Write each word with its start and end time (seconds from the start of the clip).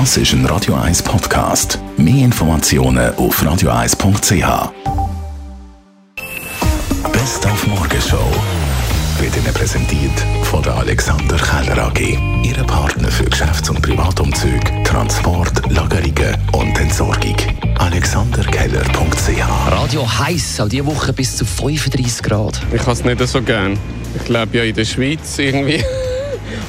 Das 0.00 0.16
ist 0.16 0.32
ein 0.32 0.44
Radio 0.46 0.74
1 0.74 1.04
Podcast. 1.04 1.78
Mehr 1.96 2.24
Informationen 2.24 3.14
auf 3.14 3.40
radio1.ch. 3.40 4.72
Best 7.12 7.46
auf 7.46 7.66
Morgenshow 7.68 8.28
wird 9.20 9.36
Ihnen 9.36 9.54
präsentiert 9.54 10.10
von 10.42 10.64
der 10.64 10.74
Alexander 10.74 11.36
Keller 11.36 11.78
AG. 11.86 12.18
Ihre 12.42 12.64
Partner 12.64 13.08
für 13.08 13.26
Geschäfts- 13.26 13.70
und 13.70 13.82
Privatumzüge, 13.82 14.82
Transport, 14.82 15.70
Lagerungen 15.70 16.38
und 16.50 16.76
Entsorgung. 16.76 17.36
AlexanderKeller.ch 17.78 19.70
Radio 19.70 20.18
heiß, 20.18 20.60
auch 20.60 20.68
diese 20.68 20.86
Woche 20.86 21.12
bis 21.12 21.36
zu 21.36 21.44
35 21.44 22.20
Grad. 22.20 22.60
Ich 22.72 22.80
habe 22.80 22.90
es 22.90 23.04
nicht 23.04 23.24
so 23.28 23.40
gern. 23.40 23.78
Ich 24.20 24.28
lebe 24.28 24.58
ja 24.58 24.64
in 24.64 24.74
der 24.74 24.86
Schweiz 24.86 25.38
irgendwie. 25.38 25.84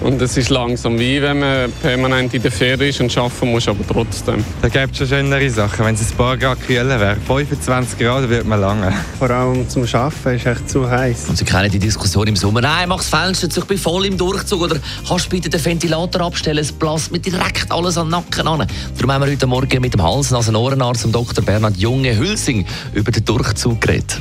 Und 0.00 0.20
es 0.20 0.36
ist 0.36 0.50
langsam 0.50 0.98
wie 0.98 1.20
wenn 1.22 1.38
man 1.38 1.72
permanent 1.82 2.34
in 2.34 2.42
der 2.42 2.52
Ferien 2.52 2.90
ist 2.90 3.00
und 3.00 3.16
arbeiten 3.16 3.50
muss, 3.50 3.66
aber 3.66 3.86
trotzdem. 3.86 4.44
Da 4.62 4.68
gibt 4.68 4.92
es 4.92 4.98
schon 4.98 5.08
schönere 5.08 5.48
Sachen. 5.50 5.86
Wenn 5.86 5.94
es 5.94 6.10
ein 6.10 6.16
paar 6.16 6.36
Grad 6.36 6.60
kühler 6.66 7.00
wäre, 7.00 7.16
25 7.26 7.98
Grad 7.98 8.28
wird 8.28 8.46
man 8.46 8.60
lange. 8.60 8.92
Vor 9.18 9.30
allem 9.30 9.68
zum 9.68 9.84
Arbeiten 9.92 10.36
ist 10.36 10.46
echt 10.46 10.70
zu 10.70 10.88
heiß. 10.88 11.28
Und 11.28 11.38
Sie 11.38 11.44
kennen 11.44 11.70
die 11.70 11.78
Diskussion 11.78 12.26
im 12.26 12.36
Sommer. 12.36 12.60
Nein, 12.60 12.88
mach 12.88 12.98
das 12.98 13.08
Fenster 13.08 13.48
zu, 13.48 13.60
ich 13.60 13.66
bin 13.66 13.78
voll 13.78 14.06
im 14.06 14.18
Durchzug. 14.18 14.62
Oder 14.62 14.76
kannst 15.08 15.26
du 15.26 15.30
bitte 15.30 15.48
den 15.48 15.64
Ventilator 15.64 16.20
abstellen? 16.22 16.58
Es 16.58 16.72
blasst 16.72 17.10
mir 17.10 17.18
direkt 17.18 17.70
alles 17.70 17.96
an 17.96 18.06
den 18.06 18.10
Nacken 18.12 18.46
an. 18.46 18.66
Darum 18.96 19.12
haben 19.12 19.24
wir 19.24 19.32
heute 19.32 19.46
Morgen 19.46 19.80
mit 19.80 19.94
dem 19.94 20.02
Hals- 20.02 20.32
und 20.32 20.56
Ohrenarzt, 20.56 21.06
Dr. 21.10 21.44
Bernhard 21.44 21.76
Junge-Hülsing, 21.76 22.66
über 22.92 23.10
den 23.10 23.24
Durchzug 23.24 23.80
geredet. 23.80 24.20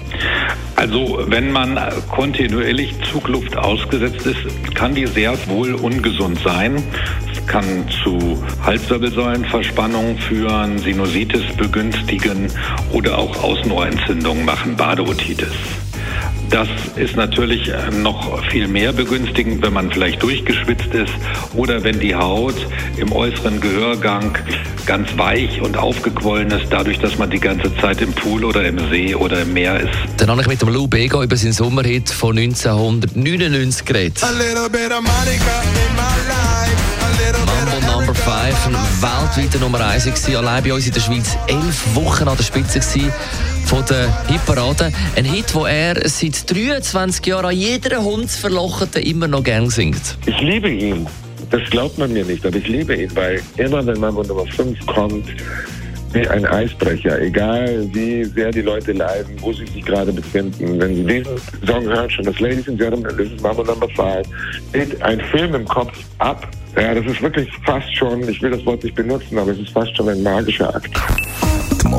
Also 0.87 1.17
wenn 1.25 1.51
man 1.51 1.79
kontinuierlich 2.11 2.93
Zugluft 3.11 3.57
ausgesetzt 3.57 4.23
ist, 4.27 4.75
kann 4.75 4.93
die 4.93 5.07
sehr 5.07 5.35
wohl 5.47 5.73
ungesund 5.73 6.37
sein. 6.43 6.83
Es 7.33 7.43
kann 7.47 7.65
zu 8.03 8.39
Halswirbelsäulenverspannungen 8.63 10.19
führen, 10.19 10.77
Sinusitis 10.77 11.41
begünstigen 11.57 12.51
oder 12.93 13.17
auch 13.17 13.43
Außenohrentzündungen 13.43 14.45
machen, 14.45 14.75
Badeotitis. 14.75 15.55
Das 16.49 16.67
ist 16.95 17.15
natürlich 17.15 17.71
noch 17.91 18.43
viel 18.45 18.67
mehr 18.67 18.93
begünstigend, 18.93 19.61
wenn 19.63 19.73
man 19.73 19.91
vielleicht 19.91 20.21
durchgeschwitzt 20.21 20.93
ist 20.93 21.13
oder 21.53 21.83
wenn 21.83 21.99
die 21.99 22.15
Haut 22.15 22.55
im 22.97 23.11
äußeren 23.11 23.59
Gehörgang 23.59 24.37
ganz 24.85 25.09
weich 25.17 25.61
und 25.61 25.77
aufgequollen 25.77 26.51
ist, 26.51 26.67
dadurch, 26.69 26.99
dass 26.99 27.17
man 27.17 27.29
die 27.29 27.39
ganze 27.39 27.75
Zeit 27.77 28.01
im 28.01 28.13
Pool 28.13 28.45
oder 28.45 28.63
im 28.65 28.77
See 28.89 29.15
oder 29.15 29.41
im 29.41 29.53
Meer 29.53 29.79
ist. 29.79 29.91
Dann 30.17 30.29
habe 30.29 30.41
ich 30.41 30.47
mit 30.47 30.61
dem 30.61 30.69
Lou 30.69 30.87
Bega 30.87 31.23
über 31.23 31.35
seinen 31.35 31.53
Sommerhit 31.53 32.09
von 32.09 32.37
1999 32.37 33.85
geredet. 33.85 34.21
Mambo 37.45 37.91
Number 37.91 38.13
5, 38.13 38.27
ein 38.67 38.73
weltweiter 39.01 39.59
Nummer 39.59 39.81
1 39.81 40.05
war, 40.05 40.37
allein 40.39 40.63
bei 40.63 40.73
uns 40.73 40.85
in 40.85 40.93
der 40.93 41.01
Schweiz 41.01 41.37
elf 41.47 41.95
Wochen 41.95 42.27
an 42.27 42.37
der 42.37 42.43
Spitze 42.43 42.79
gewesen 42.79 43.11
von 43.65 43.83
der 43.89 44.27
Hitparade. 44.27 44.91
Ein 45.15 45.25
Hit, 45.25 45.53
wo 45.53 45.65
er 45.65 46.07
seit 46.07 46.49
23 46.49 47.25
Jahren 47.25 47.45
an 47.45 47.55
jeder 47.55 48.03
Hundsverlochete 48.03 49.01
immer 49.01 49.27
noch 49.27 49.43
gern 49.43 49.69
singt. 49.69 50.17
Ich 50.25 50.39
liebe 50.41 50.69
ihn. 50.69 51.07
Das 51.51 51.61
glaubt 51.69 51.97
man 51.97 52.11
mir 52.13 52.25
nicht, 52.25 52.45
aber 52.45 52.57
ich 52.57 52.67
liebe 52.67 52.95
ihn, 52.95 53.09
weil 53.15 53.41
immer 53.57 53.85
wenn 53.85 53.99
Mambo 53.99 54.23
Nummer 54.23 54.45
5 54.45 54.85
kommt, 54.87 55.25
wie 56.13 56.27
ein 56.27 56.45
Eisbrecher, 56.45 57.19
egal 57.21 57.87
wie 57.93 58.23
sehr 58.23 58.51
die 58.51 58.61
Leute 58.61 58.93
leiden, 58.93 59.35
wo 59.41 59.51
sie 59.51 59.65
sich 59.67 59.83
gerade 59.83 60.13
befinden. 60.13 60.79
Wenn 60.79 60.95
sie 60.95 61.03
diesen 61.03 61.37
Song 61.67 61.83
hören, 61.83 62.09
schon 62.09 62.25
das 62.25 62.39
Ladies 62.39 62.67
and 62.67 62.79
Gentlemen, 62.79 63.15
this 63.17 63.31
is 63.31 63.41
Mambo 63.41 63.63
Number 63.63 63.87
5, 63.89 64.27
geht 64.73 65.01
ein 65.01 65.19
Film 65.31 65.55
im 65.55 65.65
Kopf 65.65 65.97
ab. 66.19 66.47
Ja, 66.77 66.93
das 66.93 67.05
ist 67.05 67.21
wirklich 67.21 67.49
fast 67.65 67.93
schon, 67.95 68.27
ich 68.27 68.41
will 68.41 68.51
das 68.51 68.65
Wort 68.65 68.83
nicht 68.83 68.95
benutzen, 68.95 69.37
aber 69.37 69.51
es 69.51 69.59
ist 69.59 69.69
fast 69.69 69.95
schon 69.95 70.09
ein 70.09 70.23
magischer 70.23 70.73
Akt. 70.73 70.91